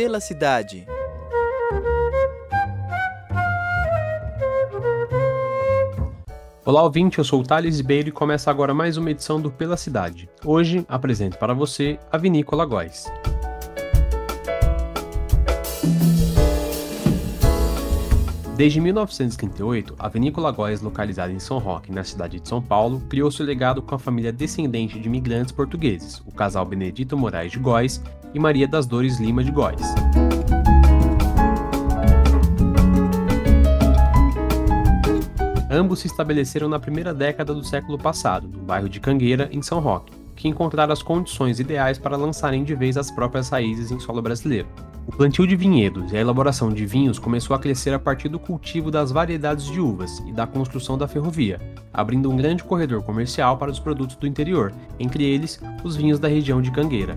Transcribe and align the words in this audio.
Pela 0.00 0.18
cidade. 0.18 0.86
Olá, 6.64 6.82
ouvinte, 6.82 7.18
eu 7.18 7.24
sou 7.24 7.42
o 7.42 7.44
Thales 7.44 7.76
Ribeiro 7.76 8.08
e 8.08 8.12
começa 8.12 8.50
agora 8.50 8.72
mais 8.72 8.96
uma 8.96 9.10
edição 9.10 9.38
do 9.38 9.50
Pela 9.50 9.76
Cidade. 9.76 10.26
Hoje 10.42 10.86
apresento 10.88 11.36
para 11.36 11.52
você 11.52 11.98
a 12.10 12.16
Vinícola 12.16 12.64
Góis. 12.64 13.12
Desde 18.60 18.78
1938, 18.78 19.94
a 19.98 20.06
Vinícola 20.06 20.50
Góes, 20.50 20.82
localizada 20.82 21.32
em 21.32 21.38
São 21.38 21.56
Roque, 21.56 21.90
na 21.90 22.04
cidade 22.04 22.38
de 22.38 22.46
São 22.46 22.60
Paulo, 22.60 23.00
criou 23.08 23.30
seu 23.30 23.46
legado 23.46 23.80
com 23.80 23.94
a 23.94 23.98
família 23.98 24.30
descendente 24.30 25.00
de 25.00 25.08
imigrantes 25.08 25.50
portugueses, 25.50 26.22
o 26.26 26.30
casal 26.30 26.66
Benedito 26.66 27.16
Moraes 27.16 27.52
de 27.52 27.58
Góes 27.58 28.02
e 28.34 28.38
Maria 28.38 28.68
das 28.68 28.84
Dores 28.84 29.18
Lima 29.18 29.42
de 29.42 29.50
Góes. 29.50 29.80
Ambos 35.70 36.00
se 36.00 36.06
estabeleceram 36.06 36.68
na 36.68 36.78
primeira 36.78 37.14
década 37.14 37.54
do 37.54 37.64
século 37.64 37.96
passado, 37.96 38.46
no 38.46 38.58
bairro 38.58 38.90
de 38.90 39.00
Cangueira, 39.00 39.48
em 39.50 39.62
São 39.62 39.80
Roque, 39.80 40.12
que 40.36 40.48
encontraram 40.48 40.92
as 40.92 41.02
condições 41.02 41.60
ideais 41.60 41.98
para 41.98 42.14
lançarem 42.14 42.62
de 42.62 42.74
vez 42.74 42.98
as 42.98 43.10
próprias 43.10 43.48
raízes 43.48 43.90
em 43.90 43.98
solo 43.98 44.20
brasileiro. 44.20 44.68
Plantio 45.20 45.46
de 45.46 45.54
vinhedos 45.54 46.12
e 46.12 46.16
a 46.16 46.20
elaboração 46.22 46.72
de 46.72 46.86
vinhos 46.86 47.18
começou 47.18 47.54
a 47.54 47.58
crescer 47.58 47.92
a 47.92 47.98
partir 47.98 48.30
do 48.30 48.38
cultivo 48.38 48.90
das 48.90 49.12
variedades 49.12 49.66
de 49.66 49.78
uvas 49.78 50.18
e 50.20 50.32
da 50.32 50.46
construção 50.46 50.96
da 50.96 51.06
ferrovia, 51.06 51.60
abrindo 51.92 52.30
um 52.30 52.36
grande 52.38 52.64
corredor 52.64 53.02
comercial 53.02 53.58
para 53.58 53.70
os 53.70 53.78
produtos 53.78 54.16
do 54.16 54.26
interior, 54.26 54.72
entre 54.98 55.22
eles 55.22 55.60
os 55.84 55.94
vinhos 55.94 56.18
da 56.18 56.26
região 56.26 56.62
de 56.62 56.70
Cangueira. 56.70 57.14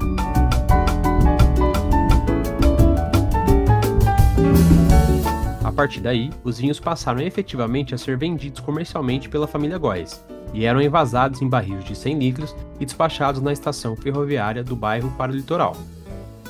A 5.63 5.71
partir 5.71 6.01
daí, 6.01 6.29
os 6.43 6.57
vinhos 6.57 6.81
passaram 6.81 7.21
efetivamente 7.21 7.95
a 7.95 7.97
ser 7.97 8.17
vendidos 8.17 8.59
comercialmente 8.59 9.29
pela 9.29 9.47
família 9.47 9.77
Góes 9.77 10.21
e 10.53 10.65
eram 10.65 10.81
envasados 10.81 11.41
em 11.41 11.47
barris 11.47 11.85
de 11.85 11.95
100 11.95 12.19
litros 12.19 12.53
e 12.81 12.85
despachados 12.85 13.41
na 13.41 13.53
estação 13.53 13.95
ferroviária 13.95 14.61
do 14.61 14.75
bairro 14.75 15.09
para 15.17 15.31
o 15.31 15.35
litoral. 15.35 15.77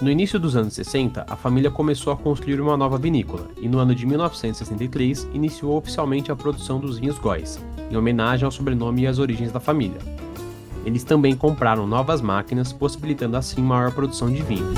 No 0.02 0.10
início 0.10 0.40
dos 0.40 0.56
anos 0.56 0.74
60, 0.74 1.26
a 1.30 1.36
família 1.36 1.72
começou 1.72 2.12
a 2.12 2.18
construir 2.18 2.60
uma 2.60 2.76
nova 2.76 2.98
vinícola 2.98 3.48
e 3.58 3.70
no 3.70 3.80
ano 3.80 3.96
de 3.96 4.06
1963 4.06 5.30
iniciou 5.34 5.78
oficialmente 5.78 6.32
a 6.32 6.36
produção 6.36 6.80
dos 6.80 6.98
vinhos 6.98 7.18
Góis, 7.18 7.64
em 7.90 7.96
homenagem 7.96 8.44
ao 8.46 8.52
sobrenome 8.52 9.04
e 9.04 9.08
às 9.08 9.20
origens 9.20 9.52
da 9.52 9.60
família. 9.60 10.00
Eles 10.86 11.04
também 11.04 11.36
compraram 11.36 11.88
novas 11.88 12.22
máquinas, 12.22 12.74
possibilitando 12.74 13.38
assim 13.38 13.62
maior 13.62 13.92
produção 13.92 14.30
de 14.30 14.42
vinho. 14.42 14.74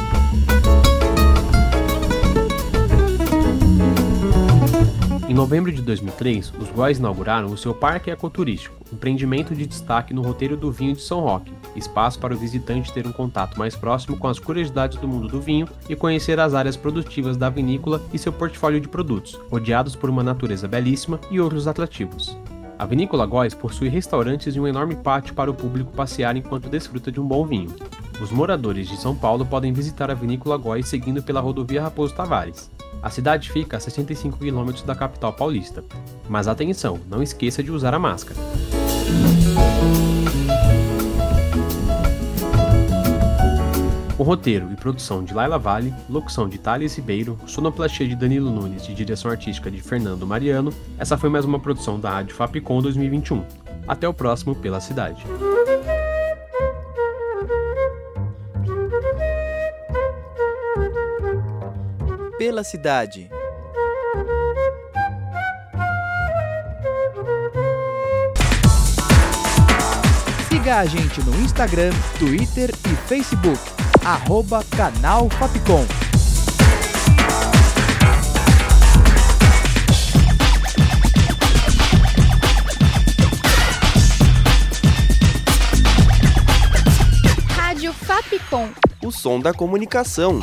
Em 5.28 5.34
novembro 5.34 5.72
de 5.72 5.82
2003, 5.82 6.54
os 6.60 6.70
Góis 6.70 7.00
inauguraram 7.00 7.48
o 7.48 7.58
seu 7.58 7.74
Parque 7.74 8.12
Ecoturístico, 8.12 8.76
empreendimento 8.94 9.56
de 9.56 9.66
destaque 9.66 10.14
no 10.14 10.22
roteiro 10.22 10.56
do 10.56 10.72
vinho 10.72 10.94
de 10.94 11.02
São 11.02 11.22
Roque, 11.22 11.52
espaço 11.76 12.20
para 12.20 12.34
o 12.34 12.38
visitante 12.38 12.92
ter 12.92 13.06
um 13.06 13.12
contato 13.12 13.58
mais 13.58 13.76
próximo 13.76 14.18
com 14.18 14.28
as 14.28 14.40
curiosidades 14.40 14.98
do 14.98 15.08
mundo 15.08 15.28
do 15.28 15.42
vinho 15.42 15.68
e 15.90 15.96
conhecer 15.96 16.40
as 16.40 16.54
áreas 16.54 16.76
produtivas 16.78 17.38
da 17.38 17.50
vinícola 17.50 18.02
e 18.14 18.18
seu 18.18 18.32
portfólio 18.32 18.80
de 18.80 18.88
produtos, 18.88 19.40
rodeados 19.50 19.96
por 19.96 20.10
uma 20.10 20.24
natureza 20.24 20.68
belíssima 20.68 21.20
e 21.30 21.40
outros 21.40 21.68
atrativos. 21.68 22.38
A 22.78 22.86
Vinícola 22.86 23.26
Góis 23.26 23.54
possui 23.54 23.88
restaurantes 23.88 24.56
e 24.56 24.60
um 24.60 24.68
enorme 24.68 24.96
pátio 24.96 25.34
para 25.34 25.50
o 25.50 25.54
público 25.54 25.94
passear 25.94 26.36
enquanto 26.36 26.70
desfruta 26.70 27.10
de 27.10 27.22
um 27.22 27.28
bom 27.28 27.46
vinho. 27.46 27.74
Os 28.22 28.32
moradores 28.32 28.88
de 28.90 28.98
São 28.98 29.16
Paulo 29.16 29.46
podem 29.46 29.72
visitar 29.72 30.12
a 30.12 30.14
Vinícola 30.14 30.58
Góis 30.58 30.88
seguindo 30.88 31.24
pela 31.24 31.40
rodovia 31.40 31.82
Raposo 31.82 32.14
Tavares. 32.14 32.70
A 33.02 33.10
cidade 33.10 33.52
fica 33.52 33.78
a 33.78 33.80
65 33.80 34.38
km 34.40 34.84
da 34.86 34.96
capital 34.96 35.32
paulista. 35.32 35.84
Mas 36.28 36.48
atenção, 36.48 37.00
não 37.10 37.22
esqueça 37.22 37.64
de 37.64 37.72
usar 37.72 37.94
a 37.94 38.00
máscara. 38.00 38.40
Roteiro 44.26 44.72
e 44.74 44.76
produção 44.76 45.24
de 45.24 45.36
Laila 45.36 45.60
Vale, 45.60 45.94
locução 46.10 46.50
de 46.50 46.58
Thales 46.58 46.96
Ribeiro, 46.96 47.40
sonoplastia 47.46 48.08
de 48.08 48.16
Danilo 48.16 48.50
Nunes 48.50 48.90
e 48.90 48.94
direção 48.94 49.30
artística 49.30 49.70
de 49.70 49.80
Fernando 49.80 50.26
Mariano, 50.26 50.74
essa 50.98 51.16
foi 51.16 51.30
mais 51.30 51.46
uma 51.46 51.60
produção 51.60 52.00
da 52.00 52.10
Rádio 52.10 52.36
Fapcom 52.36 52.82
2021. 52.82 53.46
Até 53.88 54.08
o 54.10 54.14
próximo 54.14 54.56
Pela 54.56 54.82
Cidade. 54.82 55.24
Pela 62.40 62.64
cidade. 62.64 63.30
Siga 70.50 70.80
a 70.80 70.86
gente 70.86 71.24
no 71.24 71.36
Instagram, 71.42 71.92
Twitter 72.18 72.72
e 72.72 72.96
Facebook. 73.08 73.85
Arroba 74.06 74.64
Canal 74.66 75.28
Fapcom. 75.32 75.84
Rádio 87.50 87.92
Fapcom. 87.94 88.70
O 89.04 89.12
som 89.12 89.40
da 89.40 89.52
comunicação. 89.52 90.40